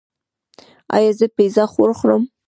[0.95, 2.23] ایا زه پیزا وخورم؟